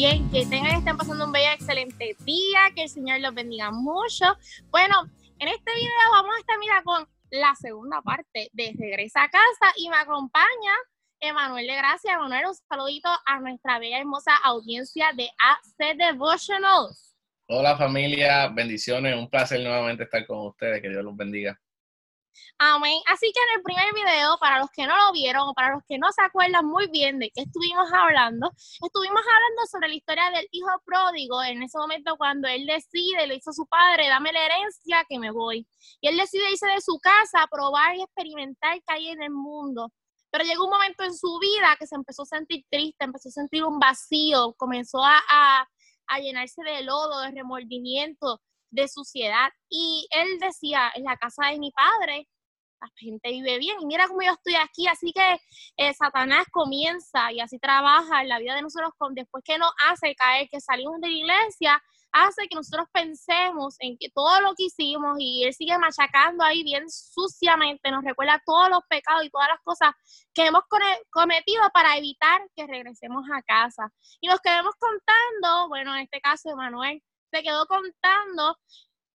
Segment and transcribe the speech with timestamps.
[0.00, 4.24] bien, que tengan, estén pasando un bello, excelente día, que el Señor los bendiga mucho.
[4.70, 4.94] Bueno,
[5.38, 9.74] en este video vamos a estar, mira, con la segunda parte de Regresa a Casa
[9.76, 10.72] y me acompaña
[11.20, 12.14] Emanuel de Gracia.
[12.14, 17.14] Emanuel, un saludito a nuestra bella hermosa audiencia de AC Devotionals.
[17.48, 21.60] Hola familia, bendiciones, un placer nuevamente estar con ustedes, que Dios los bendiga.
[22.58, 23.00] Amén.
[23.06, 25.82] Así que en el primer video, para los que no lo vieron o para los
[25.88, 28.50] que no se acuerdan muy bien de qué estuvimos hablando,
[28.84, 33.36] estuvimos hablando sobre la historia del hijo pródigo en ese momento cuando él decide, le
[33.36, 35.66] hizo a su padre, dame la herencia que me voy.
[36.00, 39.90] Y él decide irse de su casa, probar y experimentar que hay en el mundo.
[40.30, 43.32] Pero llegó un momento en su vida que se empezó a sentir triste, empezó a
[43.32, 45.68] sentir un vacío, comenzó a, a,
[46.06, 49.50] a llenarse de lodo, de remordimiento, de suciedad.
[49.68, 52.26] Y él decía, en la casa de mi padre,
[52.80, 54.86] la gente vive bien y mira cómo yo estoy aquí.
[54.86, 55.40] Así que
[55.76, 59.70] eh, Satanás comienza y así trabaja en la vida de nosotros con, después que nos
[59.88, 61.82] hace caer, que salimos de la iglesia,
[62.12, 66.64] hace que nosotros pensemos en que todo lo que hicimos y él sigue machacando ahí
[66.64, 69.92] bien suciamente, nos recuerda todos los pecados y todas las cosas
[70.34, 70.62] que hemos
[71.10, 73.92] cometido para evitar que regresemos a casa.
[74.20, 78.56] Y nos quedemos contando, bueno, en este caso Emanuel se quedó contando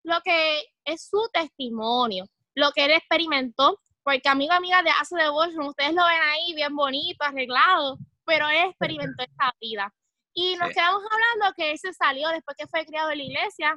[0.04, 5.68] lo que es su testimonio lo que él experimentó, porque amigo, amiga de Hace Devotion,
[5.68, 9.94] ustedes lo ven ahí bien bonito, arreglado, pero él experimentó esta vida.
[10.34, 13.76] Y nos quedamos hablando que él se salió después que fue criado en la iglesia,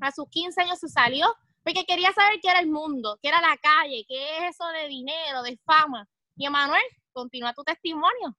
[0.00, 1.26] a sus 15 años se salió,
[1.62, 4.88] porque quería saber qué era el mundo, qué era la calle, qué es eso de
[4.88, 6.06] dinero, de fama.
[6.36, 8.34] Y Emanuel, continúa tu testimonio.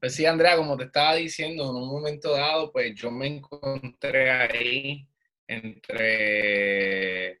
[0.00, 4.30] Pues sí, Andrea, como te estaba diciendo, en un momento dado, pues yo me encontré
[4.30, 5.06] ahí
[5.46, 7.40] entre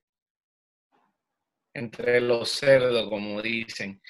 [1.74, 4.02] entre los cerdos, como dicen.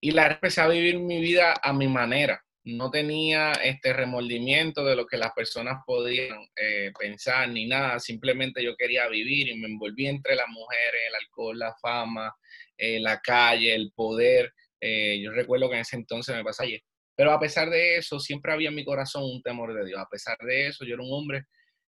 [0.00, 2.42] Y la empecé a vivir mi vida a mi manera.
[2.64, 7.98] No tenía este remordimiento de lo que las personas podían eh, pensar ni nada.
[8.00, 12.36] Simplemente yo quería vivir y me envolví entre las mujeres, el alcohol, la fama,
[12.76, 14.52] eh, la calle, el poder.
[14.80, 16.68] Eh, yo recuerdo que en ese entonces me pasaba.
[17.16, 19.98] Pero a pesar de eso, siempre había en mi corazón un temor de Dios.
[19.98, 21.46] A pesar de eso, yo era un hombre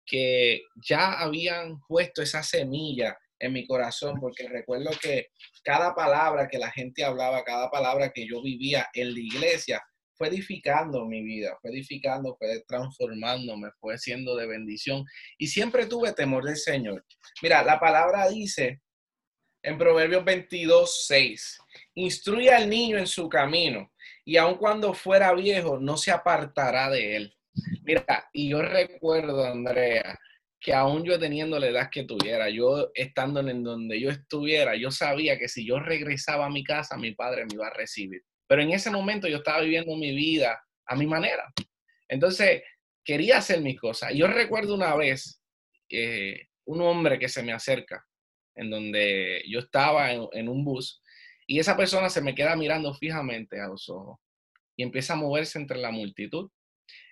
[0.04, 5.28] que ya habían puesto esa semilla en mi corazón, porque recuerdo que
[5.64, 9.82] cada palabra que la gente hablaba, cada palabra que yo vivía en la iglesia,
[10.14, 15.04] fue edificando mi vida, fue edificando, fue transformándome, fue siendo de bendición.
[15.38, 17.04] Y siempre tuve temor del Señor.
[17.42, 18.81] Mira, la palabra dice
[19.62, 21.58] en Proverbios 22, 6,
[21.94, 23.92] instruye al niño en su camino
[24.24, 27.36] y aun cuando fuera viejo, no se apartará de él.
[27.82, 30.18] Mira, y yo recuerdo, Andrea,
[30.60, 34.90] que aún yo teniendo la edad que tuviera, yo estando en donde yo estuviera, yo
[34.90, 38.22] sabía que si yo regresaba a mi casa, mi padre me iba a recibir.
[38.46, 41.52] Pero en ese momento yo estaba viviendo mi vida a mi manera.
[42.08, 42.62] Entonces,
[43.04, 44.12] quería hacer mis cosas.
[44.14, 45.42] Yo recuerdo una vez
[45.88, 48.06] eh, un hombre que se me acerca,
[48.54, 51.02] en donde yo estaba en, un bus,
[51.46, 54.18] y esa persona se me queda mirando fijamente a los ojos
[54.76, 56.50] y empieza a moverse entre la multitud.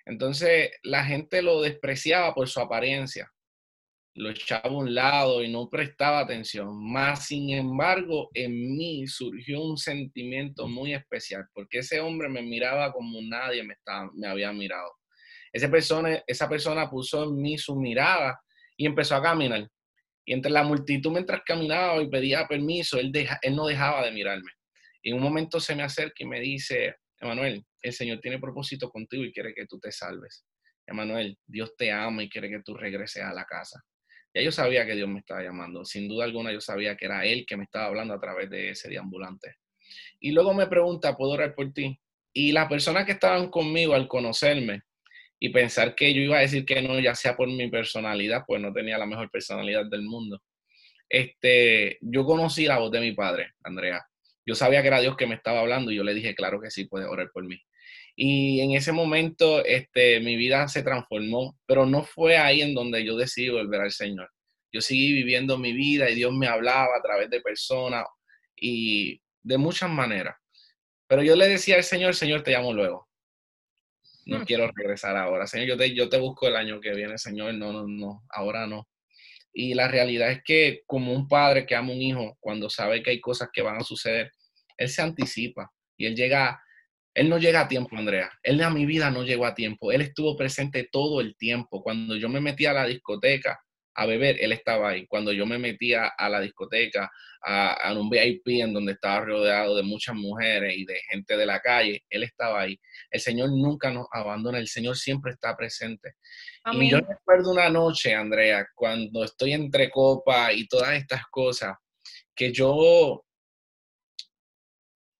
[0.05, 3.31] Entonces la gente lo despreciaba por su apariencia
[4.13, 6.67] lo echaba a un lado y no prestaba atención.
[6.91, 12.91] Más sin embargo, en mí surgió un sentimiento muy especial, porque ese hombre me miraba
[12.91, 13.75] como nadie me,
[14.15, 14.91] me había mirado.
[15.53, 18.39] Esa persona, esa persona puso en mí su mirada
[18.75, 19.67] y empezó a caminar.
[20.25, 23.11] Y entre la multitud, mientras caminaba y pedía permiso, él,
[23.53, 24.51] no dejaba de mirarme.
[25.01, 28.89] Y en un momento se me acerca y me dice, Emanuel, el Señor tiene propósito
[28.89, 30.45] contigo y quiere que tú te salves.
[30.85, 33.81] Emanuel, Dios te ama y quiere que tú regreses a la casa.
[34.33, 35.83] Ya yo sabía que Dios me estaba llamando.
[35.83, 38.69] Sin duda alguna yo sabía que era Él que me estaba hablando a través de
[38.69, 39.55] ese deambulante.
[40.19, 41.99] Y luego me pregunta, ¿puedo orar por ti?
[42.33, 44.83] Y las personas que estaban conmigo al conocerme
[45.43, 48.61] y pensar que yo iba a decir que no, ya sea por mi personalidad, pues
[48.61, 50.39] no tenía la mejor personalidad del mundo.
[51.09, 54.05] Este, yo conocí la voz de mi padre, Andrea.
[54.45, 56.69] Yo sabía que era Dios que me estaba hablando y yo le dije, claro que
[56.69, 57.59] sí, puede orar por mí.
[58.15, 63.03] Y en ese momento este, mi vida se transformó, pero no fue ahí en donde
[63.03, 64.29] yo decidí volver al Señor.
[64.71, 68.05] Yo seguí viviendo mi vida y Dios me hablaba a través de personas
[68.55, 70.35] y de muchas maneras.
[71.07, 73.09] Pero yo le decía al Señor, Señor, te llamo luego.
[74.25, 74.45] No mm.
[74.45, 75.47] quiero regresar ahora.
[75.47, 77.53] Señor, yo te, yo te busco el año que viene, Señor.
[77.55, 78.87] No, no, no, ahora no.
[79.53, 83.03] Y la realidad es que como un padre que ama a un hijo, cuando sabe
[83.03, 84.31] que hay cosas que van a suceder,
[84.77, 86.61] él se anticipa y él llega
[87.13, 88.31] él no llega a tiempo, Andrea.
[88.41, 89.91] Él a mi vida no llegó a tiempo.
[89.91, 91.83] Él estuvo presente todo el tiempo.
[91.83, 93.59] Cuando yo me metí a la discoteca,
[93.93, 95.05] a beber, él estaba ahí.
[95.07, 97.11] Cuando yo me metía a la discoteca,
[97.43, 101.59] a, un VIP en donde estaba rodeado de muchas mujeres y de gente de la
[101.59, 102.79] calle, él estaba ahí.
[103.09, 106.13] El Señor nunca nos abandona, el Señor siempre está presente.
[106.73, 111.75] Y yo recuerdo una noche, Andrea, cuando estoy entre copa y todas estas cosas,
[112.35, 113.23] que yo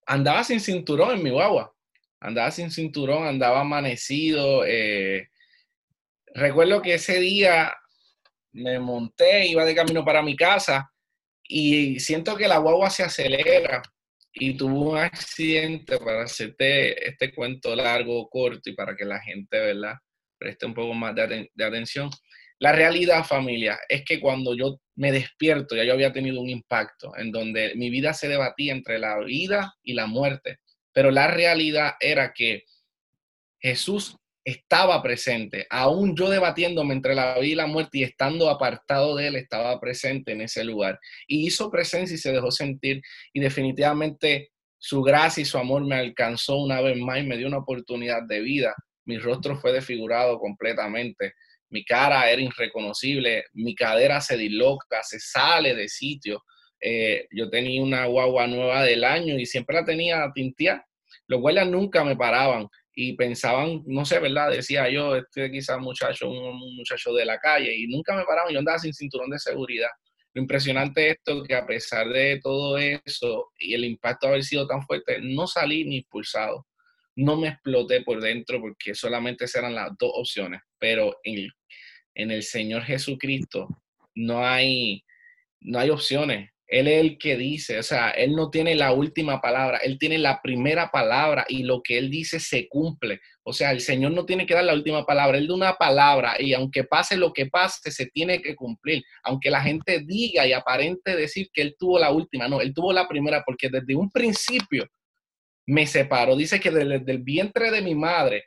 [0.06, 1.74] andaba sin cinturón en mi guagua.
[2.20, 4.64] Andaba sin cinturón, andaba amanecido.
[4.66, 5.30] Eh,
[6.36, 7.74] recuerdo que ese día
[8.54, 10.92] me monté, iba de camino para mi casa
[11.44, 13.82] y siento que la guagua se acelera
[14.34, 19.60] y tuvo un accidente para hacerte este cuento largo, corto y para que la gente,
[19.60, 19.96] ¿verdad?
[20.38, 22.10] Preste un poco más de, de atención.
[22.60, 27.12] La realidad, familia, es que cuando yo me despierto, ya yo había tenido un impacto
[27.18, 30.60] en donde mi vida se debatía entre la vida y la muerte,
[30.94, 32.66] pero la realidad era que
[33.60, 39.16] Jesús estaba presente, aún yo debatiéndome entre la vida y la muerte y estando apartado
[39.16, 41.00] de él, estaba presente en ese lugar.
[41.28, 43.02] Y hizo presencia y se dejó sentir
[43.34, 47.48] y definitivamente su gracia y su amor me alcanzó una vez más y me dio
[47.48, 48.74] una oportunidad de vida.
[49.06, 51.34] Mi rostro fue desfigurado completamente,
[51.70, 56.44] mi cara era irreconocible, mi cadera se disloca, se sale de sitio.
[56.82, 60.86] Eh, yo tenía una guagua nueva del año y siempre la tenía tintia.
[61.28, 64.52] Los guardias nunca me paraban y pensaban, no sé, ¿verdad?
[64.52, 68.60] Decía yo, este quizás muchacho, un, muchacho de la calle, y nunca me paraban, yo
[68.60, 69.90] andaba sin cinturón de seguridad.
[70.34, 74.68] Lo impresionante es esto, que a pesar de todo eso y el impacto haber sido
[74.68, 76.68] tan fuerte, no salí ni expulsado.
[77.16, 81.50] No me exploté por dentro porque solamente eran las dos opciones, pero en,
[82.16, 83.68] en el Señor Jesucristo
[84.16, 85.04] no hay,
[85.60, 86.51] no hay opciones.
[86.72, 90.18] Él es el que dice, o sea, Él no tiene la última palabra, Él tiene
[90.18, 93.20] la primera palabra y lo que Él dice se cumple.
[93.44, 96.38] O sea, el Señor no tiene que dar la última palabra, Él da una palabra
[96.40, 99.04] y aunque pase lo que pase, se tiene que cumplir.
[99.24, 102.94] Aunque la gente diga y aparente decir que Él tuvo la última, no, Él tuvo
[102.94, 104.88] la primera porque desde un principio
[105.68, 106.38] me separó.
[106.38, 108.46] Dice que desde el vientre de mi madre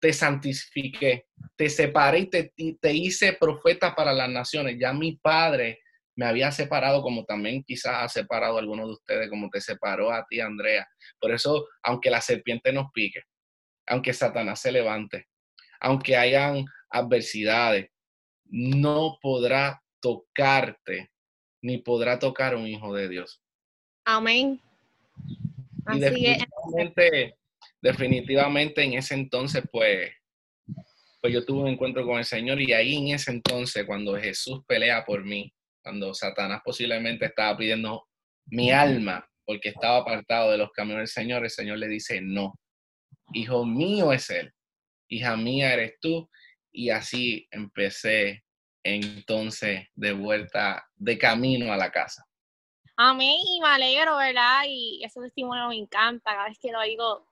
[0.00, 4.76] te santifiqué, te separé y te, te hice profeta para las naciones.
[4.76, 5.83] Ya mi Padre
[6.16, 10.12] me había separado como también quizás ha separado a algunos de ustedes, como te separó
[10.12, 10.86] a ti, Andrea.
[11.20, 13.22] Por eso, aunque la serpiente nos pique,
[13.86, 15.26] aunque Satanás se levante,
[15.80, 17.90] aunque hayan adversidades,
[18.44, 21.10] no podrá tocarte,
[21.62, 23.42] ni podrá tocar un hijo de Dios.
[24.04, 24.60] Amén.
[25.92, 27.36] y definitivamente,
[27.80, 30.12] definitivamente en ese entonces, pues,
[31.20, 34.62] pues yo tuve un encuentro con el Señor y ahí en ese entonces, cuando Jesús
[34.66, 35.52] pelea por mí,
[35.84, 38.08] cuando Satanás posiblemente estaba pidiendo
[38.46, 42.58] mi alma porque estaba apartado de los caminos del Señor, el Señor le dice, no,
[43.34, 44.50] hijo mío es Él,
[45.08, 46.28] hija mía eres tú.
[46.72, 48.42] Y así empecé
[48.82, 52.24] entonces de vuelta, de camino a la casa.
[52.96, 54.62] Amén, y me alegro, ¿verdad?
[54.66, 57.28] Y ese testimonio me encanta, cada vez que lo digo,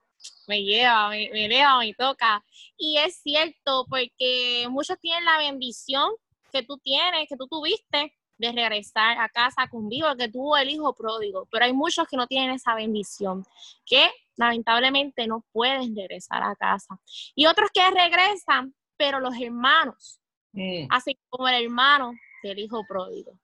[0.47, 2.45] me lleva, me, me eleva, me toca.
[2.77, 6.13] Y es cierto, porque muchos tienen la bendición
[6.53, 10.69] que tú tienes, que tú tuviste, de regresar a casa con vivo que tuvo el
[10.69, 13.45] hijo pródigo, pero hay muchos que no tienen esa bendición,
[13.87, 16.99] que lamentablemente no pueden regresar a casa.
[17.37, 20.21] Y otros que regresan, pero los hermanos,
[20.53, 20.89] mm.
[20.91, 22.13] así como el hermano
[22.43, 23.39] del hijo pródigo,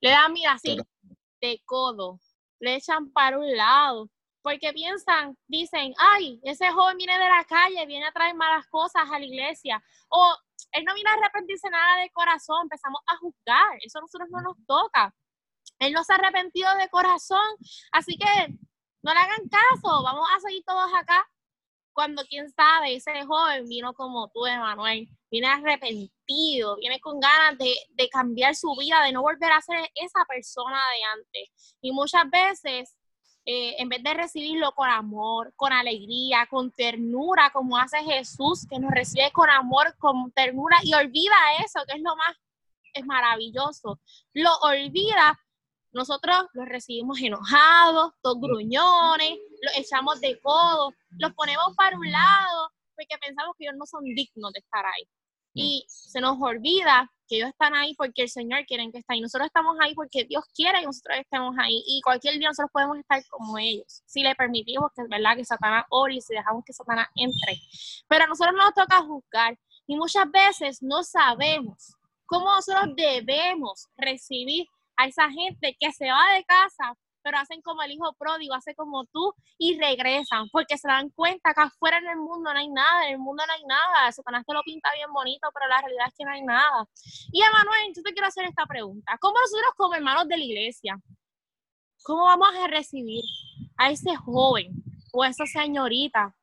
[0.00, 0.78] le dan, mira, así,
[1.42, 2.18] de codo,
[2.58, 4.08] le echan para un lado,
[4.40, 9.02] porque piensan, dicen, ay, ese joven viene de la calle, viene a traer malas cosas
[9.10, 10.34] a la iglesia, o
[10.72, 14.40] él no viene a arrepentirse nada de corazón, empezamos a juzgar, eso a nosotros no
[14.40, 15.14] nos toca.
[15.78, 17.38] Él no se ha arrepentido de corazón,
[17.92, 18.48] así que
[19.02, 21.26] no le hagan caso, vamos a seguir todos acá.
[21.92, 27.74] Cuando quién sabe, ese joven vino como tú, Emanuel, viene arrepentido, viene con ganas de,
[27.90, 31.76] de cambiar su vida, de no volver a ser esa persona de antes.
[31.80, 32.96] Y muchas veces
[33.50, 38.78] eh, en vez de recibirlo con amor, con alegría, con ternura, como hace Jesús, que
[38.78, 42.36] nos recibe con amor, con ternura y olvida eso, que es lo más
[42.92, 44.00] es maravilloso.
[44.34, 45.40] Lo olvida,
[45.92, 52.70] nosotros los recibimos enojados, todos gruñones, los echamos de codo, los ponemos para un lado,
[52.94, 55.08] porque pensamos que ellos no son dignos de estar ahí.
[55.54, 59.20] Y se nos olvida que ellos están ahí porque el Señor quiere que estén ahí.
[59.20, 61.82] Nosotros estamos ahí porque Dios quiere que nosotros estemos ahí.
[61.86, 64.02] Y cualquier día nosotros podemos estar como ellos.
[64.06, 65.36] Si le permitimos que, ¿verdad?
[65.36, 67.60] que Satanás ore y si dejamos que Satanás entre.
[68.08, 69.58] Pero a nosotros no nos toca juzgar.
[69.86, 71.94] Y muchas veces no sabemos
[72.26, 74.66] cómo nosotros debemos recibir
[74.96, 78.74] a esa gente que se va de casa pero hacen como el hijo pródigo, hace
[78.74, 82.68] como tú y regresan, porque se dan cuenta que afuera en el mundo no hay
[82.68, 85.80] nada, en el mundo no hay nada, Satanás te lo pinta bien bonito, pero la
[85.80, 86.86] realidad es que no hay nada.
[87.32, 91.00] Y Emanuel, yo te quiero hacer esta pregunta, ¿cómo nosotros como hermanos de la iglesia,
[92.02, 93.24] cómo vamos a recibir
[93.76, 94.72] a ese joven
[95.12, 96.34] o esa señorita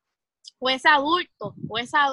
[0.60, 2.12] o ese adulto o esa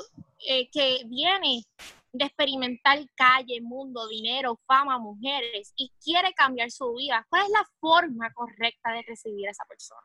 [0.48, 1.64] eh, que viene
[2.12, 7.64] de experimentar calle, mundo, dinero, fama, mujeres y quiere cambiar su vida, ¿cuál es la
[7.80, 10.00] forma correcta de recibir a esa persona?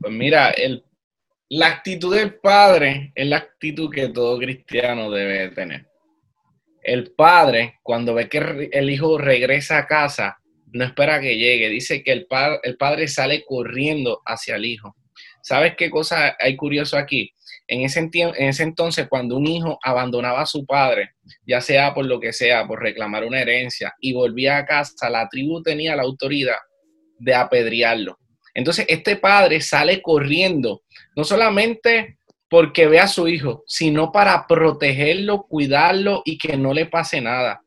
[0.00, 0.84] Pues mira, el,
[1.50, 5.86] la actitud del padre es la actitud que todo cristiano debe tener.
[6.82, 10.38] El padre, cuando ve que el hijo regresa a casa,
[10.72, 12.26] no espera que llegue, dice que el,
[12.62, 14.94] el padre sale corriendo hacia el hijo.
[15.48, 17.32] ¿Sabes qué cosa hay curioso aquí?
[17.66, 21.12] En ese, en ese entonces, cuando un hijo abandonaba a su padre,
[21.46, 25.26] ya sea por lo que sea, por reclamar una herencia, y volvía a casa, la
[25.26, 26.58] tribu tenía la autoridad
[27.18, 28.18] de apedrearlo.
[28.52, 30.82] Entonces, este padre sale corriendo,
[31.16, 32.18] no solamente
[32.50, 37.62] porque ve a su hijo, sino para protegerlo, cuidarlo y que no le pase nada.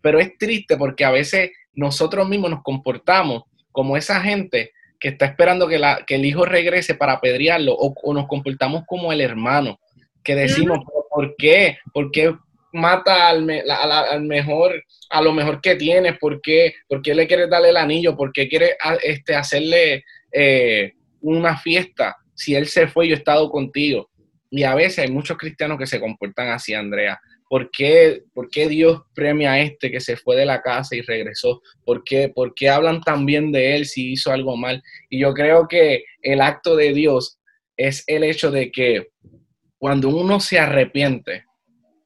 [0.00, 4.70] Pero es triste porque a veces nosotros mismos nos comportamos como esa gente
[5.04, 9.12] que está esperando que, la, que el hijo regrese para apedrearlo, o, nos comportamos como
[9.12, 9.78] el hermano,
[10.22, 10.78] que decimos,
[11.10, 11.76] ¿por qué?
[11.92, 12.34] ¿Por qué
[12.72, 16.16] mata al, al, mejor, a lo mejor que tienes?
[16.18, 18.16] ¿Por qué, ¿Por qué le quieres darle el anillo?
[18.16, 22.16] ¿Por qué quieres este, hacerle eh, una fiesta?
[22.32, 24.08] Si él se fue, yo he estado contigo.
[24.48, 27.20] Y a veces hay muchos cristianos que se comportan así, Andrea.
[27.48, 31.02] ¿Por qué, ¿Por qué, Dios premia a este que se fue de la casa y
[31.02, 31.60] regresó?
[31.84, 34.82] ¿Por qué, ¿Por qué hablan tan bien de él si hizo algo mal?
[35.10, 37.38] Y yo creo que el acto de Dios
[37.76, 39.08] es el hecho de que
[39.78, 41.44] cuando uno se arrepiente,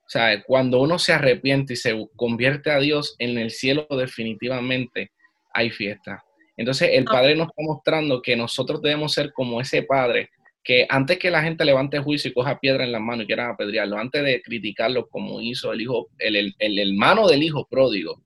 [0.08, 5.12] o sea, cuando uno se arrepiente y se convierte a Dios en el cielo definitivamente
[5.52, 6.24] hay fiesta.
[6.56, 10.30] Entonces el Padre nos está mostrando que nosotros debemos ser como ese Padre
[10.68, 13.50] que antes que la gente levante juicio y coja piedra en la mano y quieran
[13.50, 18.20] apedrearlo, antes de criticarlo como hizo el hijo, el, hermano del hijo pródigo,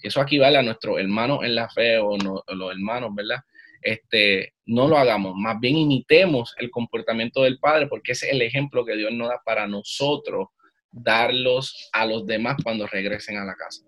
[0.00, 3.40] eso aquí vale a nuestro hermano en la fe o, los hermanos, ¿verdad?
[3.82, 8.84] Este, no lo hagamos, más bien imitemos el comportamiento del Padre, porque es el ejemplo
[8.84, 10.46] que Dios nos da para nosotros
[10.92, 13.84] darlos a los demás cuando regresen a la casa.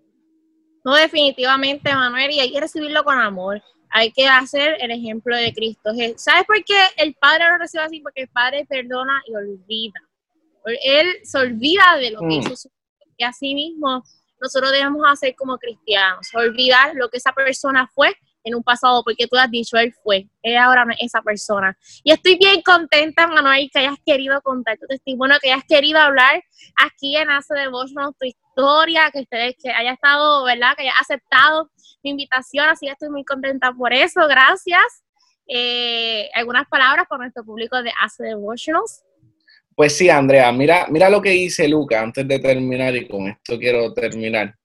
[0.83, 3.63] No, definitivamente, Manuel, y hay que recibirlo con amor
[3.95, 5.91] hay que hacer el ejemplo de Cristo.
[6.17, 7.99] ¿Sabes por qué el Padre lo recibe así?
[7.99, 9.99] Porque el Padre perdona y olvida.
[10.83, 12.31] Él se olvida de lo que mm.
[12.31, 12.69] hizo.
[13.15, 14.03] Y así mismo
[14.41, 19.27] nosotros debemos hacer como cristianos, olvidar lo que esa persona fue en un pasado, porque
[19.27, 21.77] tú has dicho, él fue, él ahora no es esa persona.
[22.03, 26.43] Y estoy bien contenta, Manuel, que hayas querido contar tu testimonio, que hayas querido hablar
[26.83, 30.75] aquí en Hace de Vos, tu historia, que ustedes, que haya estado, ¿verdad?
[30.75, 31.69] Que haya aceptado
[32.03, 35.03] mi invitación, así que estoy muy contenta por eso, gracias.
[35.47, 39.03] Eh, ¿Algunas palabras para nuestro público de Hace Devotionals?
[39.75, 43.57] Pues sí, Andrea, mira, mira lo que dice Lucas antes de terminar y con esto
[43.57, 44.55] quiero terminar.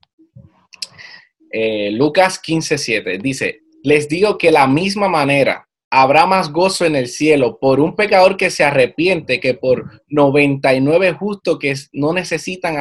[1.51, 7.09] Eh, Lucas 15:7 dice, les digo que la misma manera habrá más gozo en el
[7.09, 12.77] cielo por un pecador que se arrepiente que por 99 justos que no necesitan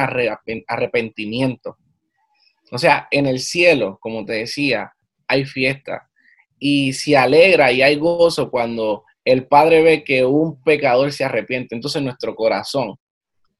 [0.66, 1.78] arrepentimiento.
[2.70, 4.92] O sea, en el cielo, como te decía,
[5.26, 6.08] hay fiesta
[6.58, 11.74] y se alegra y hay gozo cuando el Padre ve que un pecador se arrepiente.
[11.74, 12.96] Entonces nuestro corazón,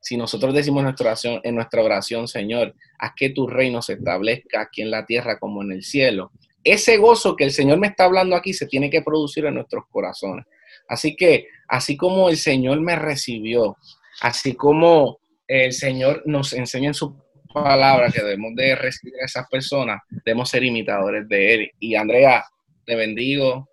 [0.00, 4.60] si nosotros decimos nuestra oración, en nuestra oración, Señor, haz que tu reino se establezca
[4.60, 6.32] aquí en la tierra como en el cielo,
[6.64, 9.84] ese gozo que el Señor me está hablando aquí se tiene que producir en nuestros
[9.90, 10.46] corazones.
[10.88, 13.76] Así que, así como el Señor me recibió,
[14.20, 17.16] así como el Señor nos enseña en su
[17.52, 21.70] palabra que debemos de recibir a esas personas, debemos ser imitadores de Él.
[21.78, 22.44] Y Andrea,
[22.84, 23.68] te bendigo,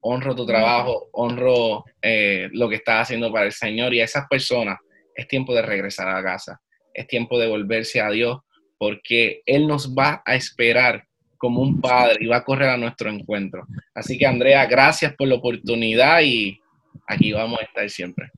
[0.00, 4.26] honro tu trabajo, honro eh, lo que estás haciendo para el Señor y a esas
[4.28, 4.78] personas
[5.14, 6.60] es tiempo de regresar a casa,
[6.92, 8.38] es tiempo de volverse a Dios
[8.78, 11.06] porque Él nos va a esperar
[11.36, 13.66] como un padre y va a correr a nuestro encuentro.
[13.94, 16.60] Así que Andrea, gracias por la oportunidad y
[17.06, 18.30] aquí vamos a estar siempre.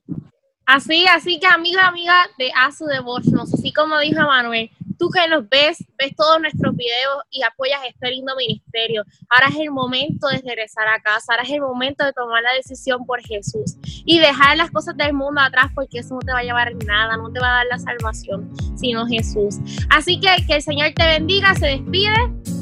[0.65, 5.49] Así, así que amiga, amiga de Asu Devotions, así como dijo Manuel, tú que nos
[5.49, 9.03] ves, ves todos nuestros videos y apoyas este lindo ministerio.
[9.29, 12.53] Ahora es el momento de regresar a casa, ahora es el momento de tomar la
[12.53, 16.39] decisión por Jesús y dejar las cosas del mundo atrás porque eso no te va
[16.39, 19.55] a llevar nada, no te va a dar la salvación, sino Jesús.
[19.89, 22.58] Así que que el Señor te bendiga, se despide.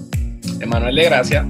[0.60, 1.46] Emanuel de Gracia.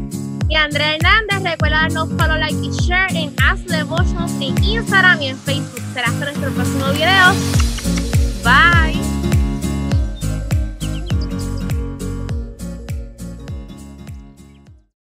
[0.49, 5.27] Y Andrea Hernández, recuerda darnos follow, like y share en As Devotions en Instagram y
[5.27, 5.81] en Facebook.
[5.93, 7.33] Será hasta nuestro próximo video.
[8.43, 8.86] Bye.